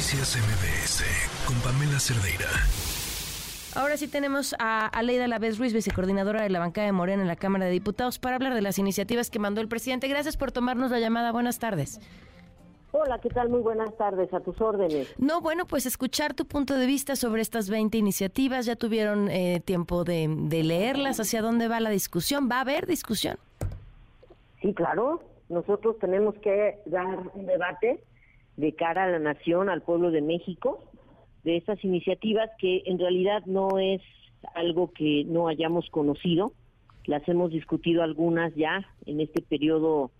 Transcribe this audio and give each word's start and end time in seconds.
Noticias 0.00 0.34
MBS 0.34 1.04
con 1.46 1.56
Pamela 1.60 2.00
Cerdeira. 2.00 2.48
Ahora 3.74 3.98
sí 3.98 4.08
tenemos 4.08 4.54
a 4.58 4.86
Aleida 4.86 5.28
Lavés 5.28 5.58
Ruiz, 5.58 5.74
vicecoordinadora 5.74 6.42
de 6.42 6.48
la 6.48 6.58
bancada 6.58 6.86
de 6.86 6.92
Morena 6.92 7.20
en 7.20 7.28
la 7.28 7.36
Cámara 7.36 7.66
de 7.66 7.72
Diputados, 7.72 8.18
para 8.18 8.36
hablar 8.36 8.54
de 8.54 8.62
las 8.62 8.78
iniciativas 8.78 9.28
que 9.28 9.38
mandó 9.38 9.60
el 9.60 9.68
presidente. 9.68 10.08
Gracias 10.08 10.38
por 10.38 10.52
tomarnos 10.52 10.90
la 10.90 11.00
llamada. 11.00 11.32
Buenas 11.32 11.58
tardes. 11.58 12.00
Hola, 12.92 13.18
¿qué 13.18 13.28
tal? 13.28 13.50
Muy 13.50 13.60
buenas 13.60 13.94
tardes, 13.98 14.32
a 14.32 14.40
tus 14.40 14.58
órdenes. 14.62 15.12
No, 15.18 15.42
bueno, 15.42 15.66
pues 15.66 15.84
escuchar 15.84 16.32
tu 16.32 16.46
punto 16.46 16.76
de 16.76 16.86
vista 16.86 17.14
sobre 17.14 17.42
estas 17.42 17.68
20 17.68 17.98
iniciativas. 17.98 18.64
Ya 18.64 18.76
tuvieron 18.76 19.28
eh, 19.28 19.60
tiempo 19.62 20.04
de, 20.04 20.34
de 20.34 20.64
leerlas. 20.64 21.20
¿Hacia 21.20 21.42
dónde 21.42 21.68
va 21.68 21.78
la 21.78 21.90
discusión? 21.90 22.48
¿Va 22.50 22.56
a 22.56 22.60
haber 22.62 22.86
discusión? 22.86 23.36
Sí, 24.62 24.72
claro. 24.72 25.22
Nosotros 25.50 25.98
tenemos 25.98 26.36
que 26.36 26.78
dar 26.86 27.18
un 27.34 27.44
debate 27.44 28.02
de 28.56 28.74
cara 28.74 29.04
a 29.04 29.10
la 29.10 29.18
nación, 29.18 29.68
al 29.68 29.82
pueblo 29.82 30.10
de 30.10 30.22
México, 30.22 30.84
de 31.44 31.56
estas 31.56 31.82
iniciativas 31.84 32.50
que 32.58 32.82
en 32.86 32.98
realidad 32.98 33.44
no 33.46 33.78
es 33.78 34.02
algo 34.54 34.92
que 34.92 35.24
no 35.26 35.48
hayamos 35.48 35.88
conocido. 35.90 36.52
Las 37.06 37.26
hemos 37.28 37.50
discutido 37.50 38.02
algunas 38.02 38.54
ya 38.54 38.86
en 39.06 39.20
este 39.20 39.42
periodo 39.42 40.10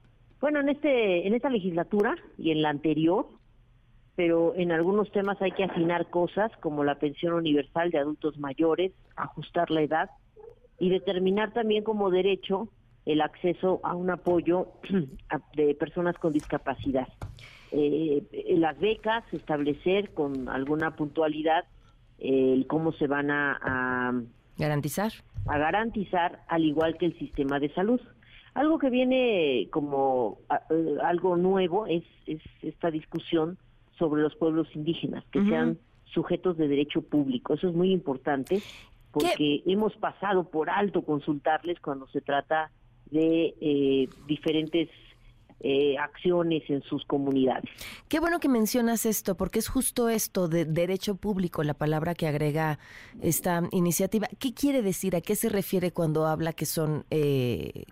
bueno, 0.41 0.61
en 0.61 0.71
este 0.71 1.27
en 1.27 1.35
esta 1.35 1.51
legislatura 1.51 2.17
y 2.39 2.51
en 2.51 2.63
la 2.63 2.71
anterior, 2.71 3.27
pero 4.17 4.55
en 4.57 4.73
algunos 4.73 5.13
temas 5.13 5.41
hay 5.43 5.53
que 5.53 5.65
afinar 5.65 6.09
cosas 6.09 6.51
como 6.61 6.83
la 6.83 6.95
pensión 6.95 7.35
universal 7.35 7.91
de 7.91 7.99
adultos 7.99 8.39
mayores, 8.39 8.93
ajustar 9.17 9.71
la 9.71 9.83
edad 9.83 10.11
y 10.79 10.89
determinar 10.89 11.53
también 11.53 11.85
como 11.85 12.11
derecho 12.11 12.69
el 13.05 13.21
acceso 13.21 13.81
a 13.83 13.95
un 13.95 14.11
apoyo 14.11 14.69
de 15.55 15.75
personas 15.75 16.17
con 16.17 16.33
discapacidad. 16.33 17.09
Eh, 17.73 18.57
las 18.59 18.79
becas, 18.79 19.25
establecer 19.33 20.11
con 20.11 20.49
alguna 20.49 20.97
puntualidad 20.97 21.65
eh, 22.19 22.65
cómo 22.69 22.93
se 22.93 23.07
van 23.07 23.31
a 23.31 24.13
garantizar. 24.61 25.13
A 25.47 25.59
garantizar, 25.59 26.41
al 26.49 26.65
igual 26.65 26.97
que 26.99 27.07
el 27.07 27.19
sistema 27.19 27.59
de 27.59 27.73
salud. 27.75 28.01
Algo 28.55 28.79
que 28.79 28.91
viene 28.91 29.69
como 29.71 30.39
eh, 30.71 30.97
algo 31.03 31.37
nuevo 31.37 31.87
es, 31.87 32.05
esta 32.63 32.91
discusión 32.91 33.59
sobre 33.99 34.23
los 34.23 34.35
pueblos 34.37 34.69
indígenas, 34.75 35.25
que 35.31 35.43
sean 35.45 35.79
sujetos 36.05 36.57
de 36.57 36.69
derecho 36.69 37.03
público. 37.03 37.55
Eso 37.55 37.69
es 37.69 37.75
muy 37.75 37.93
importante 37.93 38.61
porque 39.13 39.63
hemos 39.67 39.95
pasado 39.97 40.45
por 40.45 40.71
alto 40.71 41.03
consultarles 41.03 41.81
cuando 41.81 42.07
se 42.09 42.21
trata 42.21 42.71
de 43.11 43.55
eh, 43.61 44.09
diferentes 44.27 44.89
eh, 45.63 45.97
acciones 45.99 46.63
en 46.69 46.83
sus 46.83 47.05
comunidades. 47.05 47.71
Qué 48.09 48.19
bueno 48.19 48.41
que 48.41 48.49
mencionas 48.49 49.05
esto, 49.07 49.37
porque 49.37 49.59
es 49.59 49.69
justo 49.69 50.09
esto 50.09 50.49
de 50.49 50.65
derecho 50.65 51.17
público, 51.17 51.63
la 51.63 51.75
palabra 51.75 52.15
que 52.15 52.27
agrega 52.27 52.79
esta 53.21 53.63
iniciativa. 53.71 54.29
¿Qué 54.39 54.55
quiere 54.55 54.83
decir? 54.83 55.17
¿A 55.17 55.21
qué 55.21 55.37
se 55.37 55.49
refiere 55.49 55.93
cuando 55.93 56.27
habla 56.27 56.53
que 56.53 56.67
son, 56.67 57.05
eh, 57.11 57.85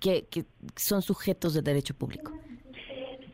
que, 0.00 0.44
son 0.76 1.02
sujetos 1.02 1.54
de 1.54 1.62
derecho 1.62 1.94
público? 1.94 2.32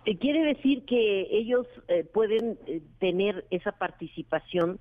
Eh, 0.06 0.16
quiere 0.16 0.44
decir 0.44 0.84
que 0.84 1.26
ellos 1.30 1.66
pueden 2.12 2.56
tener 2.98 3.46
esa 3.50 3.72
participación 3.72 4.78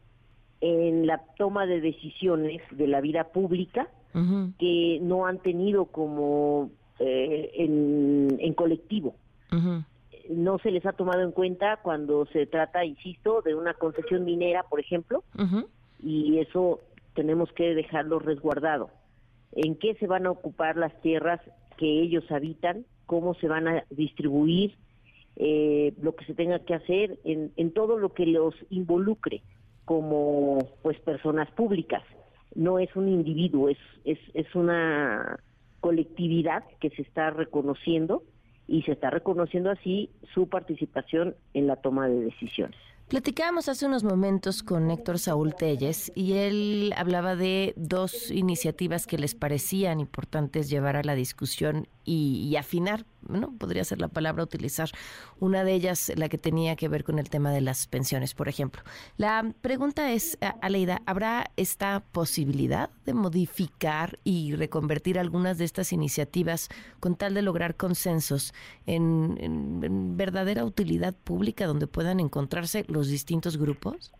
en 0.62 1.08
la 1.08 1.24
toma 1.38 1.66
de 1.66 1.82
decisiones 1.82 2.62
de 2.72 2.88
la 2.88 3.02
vida 3.02 3.26
pública 3.26 3.90
que 4.58 5.00
no 5.02 5.28
han 5.28 5.40
tenido 5.40 5.86
como 5.86 6.72
eh, 7.00 7.52
en, 7.56 8.54
colectivo. 8.54 9.16
No 10.30 10.60
se 10.60 10.72
les 10.72 10.86
ha 10.86 10.94
tomado 10.94 11.22
en 11.22 11.32
cuenta 11.32 11.78
cuando 11.78 12.26
se 12.28 12.46
trata, 12.46 12.86
insisto, 12.86 13.42
de 13.42 13.56
una 13.56 13.74
concesión 13.74 14.26
minera, 14.26 14.64
por 14.64 14.80
ejemplo, 14.80 15.24
y 16.04 16.40
eso 16.40 16.82
tenemos 17.14 17.52
que 17.54 17.74
dejarlo 17.74 18.20
resguardado. 18.20 18.90
¿En 19.54 19.76
qué 19.76 19.96
se 19.96 20.08
van 20.08 20.26
a 20.26 20.32
ocupar 20.32 20.78
las 20.78 20.94
tierras 21.02 21.42
que 21.78 22.02
ellos 22.02 22.30
habitan? 22.32 22.86
¿Cómo 23.06 23.34
se 23.36 23.48
van 23.48 23.68
a 23.68 23.84
distribuir? 23.90 24.76
Eh, 25.36 25.94
lo 26.02 26.16
que 26.16 26.26
se 26.26 26.34
tenga 26.34 26.60
que 26.60 26.74
hacer 26.74 27.18
en, 27.24 27.52
en 27.56 27.72
todo 27.72 27.98
lo 27.98 28.14
que 28.14 28.26
los 28.26 28.54
involucre 28.70 29.42
como 29.86 30.60
pues 30.82 31.00
personas 31.00 31.50
públicas 31.52 32.04
no 32.56 32.78
es 32.78 32.94
un 32.96 33.08
individuo 33.08 33.70
es 33.70 33.78
es, 34.04 34.20
es 34.34 34.54
una 34.54 35.40
colectividad 35.80 36.64
que 36.80 36.90
se 36.92 37.02
está 37.02 37.30
reconociendo 37.32 38.24
y 38.68 38.84
se 38.84 38.92
está 38.92 39.10
reconociendo 39.10 39.72
así 39.72 40.10
su 40.34 40.48
participación 40.48 41.36
en 41.54 41.68
la 41.68 41.78
toma 41.78 42.08
de 42.08 42.22
decisiones. 42.22 42.78
Platicábamos 43.10 43.68
hace 43.70 43.88
unos 43.88 44.04
momentos 44.04 44.62
con 44.62 44.92
Héctor 44.92 45.18
Saúl 45.18 45.56
Telles 45.56 46.12
y 46.14 46.34
él 46.34 46.94
hablaba 46.96 47.36
de 47.36 47.74
dos 47.76 48.30
iniciativas 48.30 49.08
que 49.08 49.18
les 49.18 49.34
parecían 49.34 50.00
importantes 50.00 50.70
llevar 50.70 50.96
a 50.96 51.04
la 51.04 51.16
discusión 51.16 51.88
y, 52.06 52.56
afinar, 52.56 53.06
¿no? 53.38 53.54
Podría 53.58 53.84
ser 53.84 54.00
la 54.00 54.08
palabra 54.08 54.44
utilizar. 54.44 54.90
Una 55.40 55.64
de 55.64 55.74
ellas, 55.74 56.12
la 56.16 56.30
que 56.30 56.38
tenía 56.38 56.76
que 56.76 56.88
ver 56.88 57.04
con 57.04 57.20
el 57.20 57.30
tema 57.30 57.52
de 57.52 57.62
las 57.62 57.88
pensiones, 57.88 58.34
por 58.34 58.48
ejemplo. 58.48 58.82
La 59.18 59.54
pregunta 59.62 60.12
es, 60.12 60.38
Aleida, 60.62 61.02
¿habrá 61.06 61.52
esta 61.58 62.04
posibilidad 62.12 62.90
de 63.06 63.14
modificar 63.14 64.20
y 64.24 64.56
reconvertir 64.56 65.20
algunas 65.20 65.58
de 65.58 65.66
estas 65.66 65.94
iniciativas 65.94 66.70
con 67.00 67.16
tal 67.16 67.34
de 67.34 67.42
lograr 67.42 67.76
consensos 67.76 68.54
en, 68.86 69.38
en 69.40 70.18
verdadera 70.18 70.66
utilidad 70.66 71.16
pública 71.16 71.66
donde 71.66 71.88
puedan 71.88 72.20
encontrarse 72.20 72.86
los 72.88 73.10
distintos 73.10 73.58
grupos? 73.58 74.12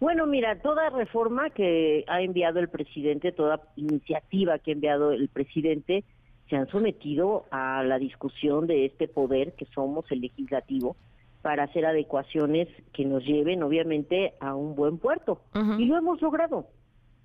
Bueno, 0.00 0.26
mira, 0.26 0.58
toda 0.60 0.90
reforma 0.90 1.50
que 1.50 2.04
ha 2.08 2.20
enviado 2.20 2.60
el 2.60 2.68
presidente, 2.68 3.32
toda 3.32 3.60
iniciativa 3.76 4.58
que 4.58 4.72
ha 4.72 4.74
enviado 4.74 5.12
el 5.12 5.28
presidente, 5.28 6.04
se 6.48 6.56
han 6.56 6.68
sometido 6.68 7.46
a 7.50 7.82
la 7.82 7.98
discusión 7.98 8.66
de 8.66 8.86
este 8.86 9.08
poder 9.08 9.54
que 9.54 9.66
somos 9.74 10.10
el 10.10 10.20
legislativo 10.20 10.96
para 11.42 11.64
hacer 11.64 11.84
adecuaciones 11.84 12.68
que 12.92 13.04
nos 13.04 13.24
lleven 13.24 13.62
obviamente 13.62 14.34
a 14.40 14.54
un 14.54 14.74
buen 14.74 14.98
puerto. 14.98 15.40
Y 15.78 15.84
lo 15.84 15.98
hemos 15.98 16.20
logrado. 16.22 16.68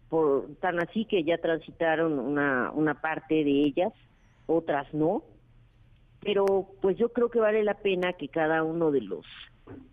Por 0.09 0.55
tan 0.59 0.79
así 0.79 1.05
que 1.05 1.23
ya 1.23 1.37
transitaron 1.37 2.19
una, 2.19 2.71
una 2.71 2.95
parte 2.95 3.43
de 3.43 3.63
ellas, 3.63 3.93
otras 4.45 4.93
no. 4.93 5.23
Pero 6.21 6.67
pues 6.81 6.97
yo 6.97 7.13
creo 7.13 7.29
que 7.29 7.39
vale 7.39 7.63
la 7.63 7.75
pena 7.75 8.13
que 8.13 8.27
cada 8.27 8.63
uno 8.63 8.91
de 8.91 9.01
los 9.01 9.25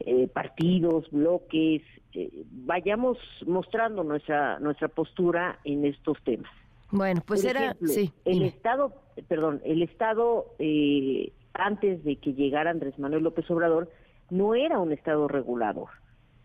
eh, 0.00 0.26
partidos, 0.26 1.08
bloques, 1.10 1.82
eh, 2.14 2.30
vayamos 2.50 3.18
mostrando 3.46 4.02
nuestra 4.02 4.58
nuestra 4.58 4.88
postura 4.88 5.60
en 5.64 5.84
estos 5.84 6.20
temas. 6.24 6.50
Bueno, 6.96 7.22
pues 7.26 7.44
era 7.44 7.76
sí, 7.84 8.10
el 8.24 8.42
Estado, 8.42 8.94
perdón, 9.28 9.60
el 9.64 9.82
Estado 9.82 10.46
eh, 10.58 11.32
antes 11.52 12.02
de 12.04 12.16
que 12.16 12.32
llegara 12.32 12.70
Andrés 12.70 12.98
Manuel 12.98 13.24
López 13.24 13.50
Obrador 13.50 13.90
no 14.30 14.54
era 14.54 14.78
un 14.78 14.92
Estado 14.92 15.28
regulador. 15.28 15.90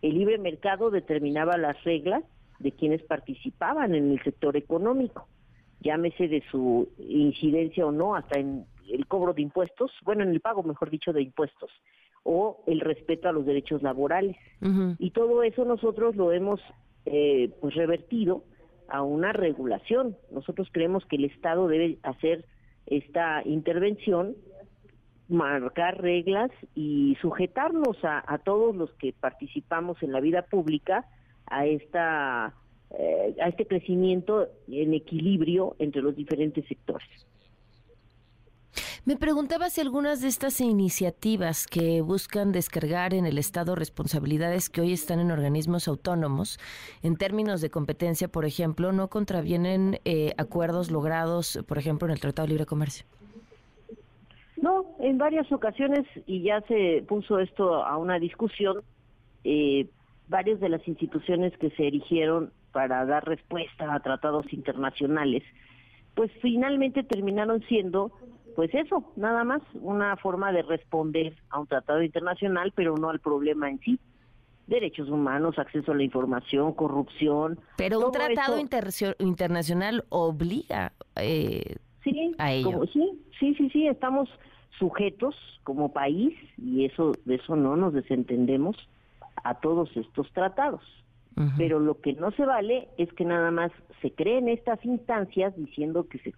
El 0.02 0.18
libre 0.18 0.36
mercado 0.36 0.90
determinaba 0.90 1.56
las 1.56 1.82
reglas 1.84 2.22
de 2.58 2.72
quienes 2.72 3.02
participaban 3.02 3.94
en 3.94 4.12
el 4.12 4.22
sector 4.22 4.56
económico, 4.56 5.26
llámese 5.80 6.28
de 6.28 6.42
su 6.50 6.88
incidencia 6.98 7.86
o 7.86 7.92
no, 7.92 8.14
hasta 8.14 8.38
en 8.38 8.66
el 8.90 9.06
cobro 9.06 9.32
de 9.32 9.42
impuestos, 9.42 9.90
bueno, 10.04 10.22
en 10.22 10.30
el 10.30 10.40
pago, 10.40 10.62
mejor 10.62 10.90
dicho, 10.90 11.12
de 11.12 11.22
impuestos 11.22 11.70
o 12.24 12.62
el 12.66 12.80
respeto 12.80 13.28
a 13.28 13.32
los 13.32 13.46
derechos 13.46 13.82
laborales. 13.82 14.36
Y 14.98 15.10
todo 15.10 15.42
eso 15.42 15.64
nosotros 15.64 16.14
lo 16.14 16.30
hemos 16.30 16.60
eh, 17.04 17.50
pues 17.60 17.74
revertido 17.74 18.44
a 18.92 19.02
una 19.02 19.32
regulación. 19.32 20.16
Nosotros 20.30 20.68
creemos 20.70 21.04
que 21.06 21.16
el 21.16 21.24
Estado 21.24 21.66
debe 21.66 21.98
hacer 22.02 22.44
esta 22.86 23.42
intervención, 23.46 24.36
marcar 25.28 26.00
reglas 26.02 26.50
y 26.74 27.16
sujetarnos 27.22 27.96
a, 28.02 28.38
todos 28.44 28.76
los 28.76 28.92
que 28.94 29.14
participamos 29.18 30.02
en 30.02 30.12
la 30.12 30.20
vida 30.20 30.42
pública 30.42 31.06
a 31.46 31.64
esta 31.64 32.54
eh, 32.90 33.34
a 33.42 33.48
este 33.48 33.66
crecimiento 33.66 34.48
en 34.68 34.92
equilibrio 34.92 35.74
entre 35.78 36.02
los 36.02 36.14
diferentes 36.14 36.66
sectores. 36.66 37.08
Me 39.04 39.16
preguntaba 39.16 39.68
si 39.68 39.80
algunas 39.80 40.20
de 40.20 40.28
estas 40.28 40.60
iniciativas 40.60 41.66
que 41.66 42.02
buscan 42.02 42.52
descargar 42.52 43.14
en 43.14 43.26
el 43.26 43.36
Estado 43.36 43.74
responsabilidades 43.74 44.70
que 44.70 44.80
hoy 44.80 44.92
están 44.92 45.18
en 45.18 45.32
organismos 45.32 45.88
autónomos, 45.88 46.60
en 47.02 47.16
términos 47.16 47.60
de 47.60 47.68
competencia, 47.68 48.28
por 48.28 48.44
ejemplo, 48.44 48.92
no 48.92 49.08
contravienen 49.08 49.98
eh, 50.04 50.34
acuerdos 50.38 50.92
logrados, 50.92 51.58
por 51.66 51.78
ejemplo, 51.78 52.06
en 52.06 52.12
el 52.12 52.20
Tratado 52.20 52.46
de 52.46 52.50
Libre 52.50 52.64
Comercio. 52.64 53.04
No, 54.56 54.86
en 55.00 55.18
varias 55.18 55.50
ocasiones, 55.50 56.06
y 56.28 56.42
ya 56.42 56.60
se 56.68 57.04
puso 57.08 57.40
esto 57.40 57.84
a 57.84 57.96
una 57.96 58.20
discusión, 58.20 58.82
eh, 59.42 59.88
varias 60.28 60.60
de 60.60 60.68
las 60.68 60.86
instituciones 60.86 61.52
que 61.58 61.70
se 61.70 61.88
erigieron 61.88 62.52
para 62.70 63.04
dar 63.04 63.24
respuesta 63.24 63.92
a 63.92 63.98
tratados 63.98 64.52
internacionales, 64.52 65.42
pues 66.14 66.30
finalmente 66.40 67.02
terminaron 67.02 67.62
siendo 67.62 68.12
pues 68.54 68.74
eso, 68.74 69.04
nada 69.16 69.44
más, 69.44 69.62
una 69.74 70.16
forma 70.16 70.52
de 70.52 70.62
responder 70.62 71.34
a 71.50 71.60
un 71.60 71.66
tratado 71.66 72.02
internacional, 72.02 72.72
pero 72.74 72.96
no 72.96 73.10
al 73.10 73.20
problema 73.20 73.70
en 73.70 73.78
sí. 73.80 73.98
Derechos 74.66 75.08
humanos, 75.08 75.58
acceso 75.58 75.92
a 75.92 75.94
la 75.94 76.04
información, 76.04 76.72
corrupción. 76.72 77.58
Pero 77.76 78.06
un 78.06 78.12
tratado 78.12 78.58
internacional 79.18 80.04
obliga 80.08 80.92
eh, 81.16 81.76
sí, 82.04 82.34
a 82.38 82.52
ello. 82.52 82.84
sí, 82.92 83.20
sí, 83.38 83.54
sí, 83.54 83.70
sí, 83.70 83.86
estamos 83.88 84.28
sujetos 84.78 85.34
como 85.64 85.92
país 85.92 86.36
y 86.58 86.84
eso 86.84 87.12
de 87.24 87.36
eso 87.36 87.56
no 87.56 87.76
nos 87.76 87.92
desentendemos 87.92 88.76
a 89.44 89.54
todos 89.54 89.94
estos 89.96 90.30
tratados. 90.32 90.82
Pero 91.56 91.80
lo 91.80 91.98
que 91.98 92.12
no 92.12 92.30
se 92.32 92.44
vale 92.44 92.88
es 92.98 93.10
que 93.14 93.24
nada 93.24 93.50
más 93.50 93.72
se 94.02 94.12
creen 94.12 94.48
estas 94.48 94.84
instancias 94.84 95.56
diciendo 95.56 96.06
que 96.06 96.18
se, 96.18 96.34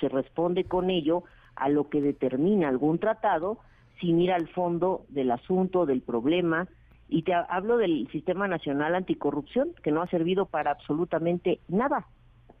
se 0.00 0.08
responde 0.08 0.64
con 0.64 0.88
ello 0.88 1.24
a 1.60 1.68
lo 1.68 1.88
que 1.88 2.00
determina 2.00 2.68
algún 2.68 2.98
tratado 2.98 3.58
sin 4.00 4.20
ir 4.20 4.32
al 4.32 4.48
fondo 4.48 5.04
del 5.08 5.30
asunto, 5.30 5.86
del 5.86 6.00
problema. 6.00 6.68
Y 7.08 7.22
te 7.22 7.34
hablo 7.34 7.76
del 7.76 8.08
Sistema 8.10 8.48
Nacional 8.48 8.94
Anticorrupción, 8.94 9.72
que 9.82 9.92
no 9.92 10.00
ha 10.00 10.06
servido 10.08 10.46
para 10.46 10.70
absolutamente 10.70 11.60
nada 11.68 12.06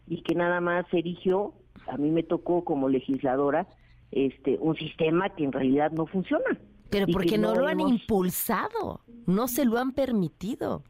y 0.06 0.22
que 0.22 0.34
nada 0.34 0.60
más 0.60 0.86
erigió, 0.92 1.54
a 1.86 1.96
mí 1.96 2.10
me 2.10 2.22
tocó 2.22 2.64
como 2.64 2.88
legisladora, 2.88 3.68
este 4.10 4.58
un 4.60 4.74
sistema 4.76 5.28
que 5.30 5.44
en 5.44 5.52
realidad 5.52 5.92
no 5.92 6.06
funciona. 6.06 6.58
Pero 6.90 7.06
porque 7.12 7.38
no, 7.38 7.54
lo 7.54 7.68
han 7.68 7.78
impulsado, 7.78 9.00
no 9.26 9.46
se 9.46 9.64
lo 9.64 9.78
han 9.78 9.92
permitido. 9.92 10.82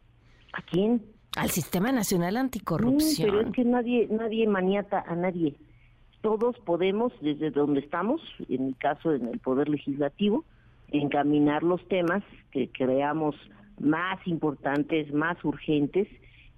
¿A 0.54 0.62
quién? 0.62 1.04
Al 1.36 1.50
Sistema 1.50 1.92
Nacional 1.92 2.38
Anticorrupción. 2.38 3.28
pero 3.28 3.40
es 3.42 3.52
que 3.52 3.64
nadie, 3.64 4.08
nadie 4.10 4.48
maniata 4.48 5.04
a 5.06 5.14
nadie. 5.14 5.54
Todos 6.20 6.58
podemos, 6.60 7.12
desde 7.20 7.50
donde 7.50 7.80
estamos, 7.80 8.20
en 8.48 8.66
mi 8.66 8.74
caso 8.74 9.12
en 9.12 9.28
el 9.28 9.38
Poder 9.38 9.68
Legislativo, 9.68 10.44
encaminar 10.90 11.62
los 11.62 11.86
temas 11.88 12.22
que 12.50 12.68
creamos 12.68 13.34
más 13.78 14.18
importantes, 14.26 15.12
más 15.14 15.42
urgentes, 15.44 16.08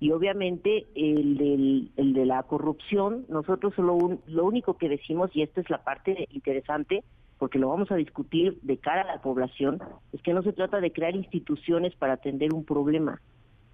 y 0.00 0.10
obviamente 0.10 0.86
el, 0.96 1.36
del, 1.36 1.92
el 1.96 2.12
de 2.12 2.26
la 2.26 2.42
corrupción, 2.42 3.24
nosotros 3.28 3.78
lo, 3.78 4.18
lo 4.26 4.44
único 4.44 4.76
que 4.76 4.88
decimos, 4.88 5.30
y 5.34 5.42
esta 5.42 5.60
es 5.60 5.70
la 5.70 5.84
parte 5.84 6.26
interesante, 6.32 7.04
porque 7.38 7.60
lo 7.60 7.68
vamos 7.68 7.92
a 7.92 7.96
discutir 7.96 8.58
de 8.62 8.78
cara 8.78 9.02
a 9.02 9.16
la 9.16 9.22
población, 9.22 9.80
es 10.12 10.20
que 10.22 10.32
no 10.32 10.42
se 10.42 10.52
trata 10.52 10.80
de 10.80 10.92
crear 10.92 11.14
instituciones 11.14 11.94
para 11.94 12.14
atender 12.14 12.52
un 12.52 12.64
problema, 12.64 13.20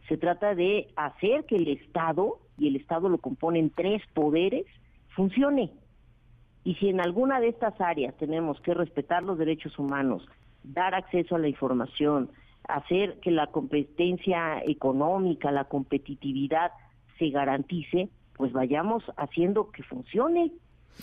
se 0.06 0.18
trata 0.18 0.54
de 0.54 0.88
hacer 0.96 1.44
que 1.44 1.56
el 1.56 1.68
Estado, 1.68 2.38
y 2.58 2.68
el 2.68 2.76
Estado 2.76 3.08
lo 3.08 3.18
componen 3.18 3.70
tres 3.70 4.02
poderes, 4.12 4.66
funcione. 5.18 5.72
Y 6.62 6.76
si 6.76 6.90
en 6.90 7.00
alguna 7.00 7.40
de 7.40 7.48
estas 7.48 7.80
áreas 7.80 8.16
tenemos 8.18 8.60
que 8.60 8.72
respetar 8.72 9.24
los 9.24 9.36
derechos 9.36 9.76
humanos, 9.76 10.24
dar 10.62 10.94
acceso 10.94 11.34
a 11.34 11.40
la 11.40 11.48
información, 11.48 12.30
hacer 12.68 13.18
que 13.18 13.32
la 13.32 13.48
competencia 13.48 14.62
económica, 14.64 15.50
la 15.50 15.64
competitividad 15.64 16.70
se 17.18 17.30
garantice, 17.30 18.10
pues 18.36 18.52
vayamos 18.52 19.02
haciendo 19.16 19.72
que 19.72 19.82
funcione. 19.82 20.52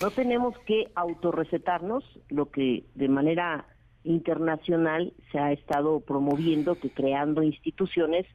No 0.01 0.11
tenemos 0.11 0.57
que 0.59 0.91
autorrecetarnos 0.95 2.05
lo 2.29 2.49
que 2.51 2.85
de 2.95 3.09
manera 3.09 3.65
internacional 4.05 5.11
se 5.33 5.39
ha 5.39 5.51
estado 5.51 5.99
promoviendo, 5.99 6.75
que 6.75 6.89
creando 6.89 7.43
instituciones 7.43 8.25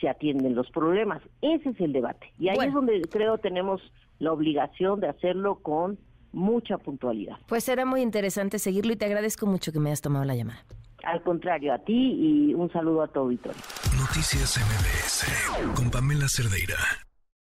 se 0.00 0.08
atienden 0.10 0.54
los 0.54 0.70
problemas. 0.70 1.22
Ese 1.40 1.70
es 1.70 1.80
el 1.80 1.94
debate. 1.94 2.30
Y 2.38 2.48
ahí 2.48 2.58
es 2.60 2.74
donde 2.74 3.00
creo 3.10 3.38
tenemos 3.38 3.80
la 4.20 4.32
obligación 4.32 5.00
de 5.00 5.08
hacerlo 5.08 5.56
con 5.56 5.98
mucha 6.32 6.78
puntualidad. 6.78 7.36
Pues 7.48 7.64
será 7.64 7.84
muy 7.84 8.02
interesante 8.02 8.60
seguirlo 8.60 8.92
y 8.92 8.96
te 8.96 9.06
agradezco 9.06 9.46
mucho 9.46 9.72
que 9.72 9.80
me 9.80 9.88
hayas 9.88 10.00
tomado 10.00 10.24
la 10.24 10.36
llamada. 10.36 10.64
Al 11.02 11.22
contrario, 11.22 11.72
a 11.72 11.78
ti 11.78 11.92
y 11.92 12.54
un 12.54 12.70
saludo 12.70 13.02
a 13.02 13.08
tu 13.08 13.20
auditorio. 13.20 13.60
Noticias 13.98 14.58
MBS 14.58 15.74
con 15.74 15.90
Pamela 15.90 16.28
Cerdeira. 16.28 16.76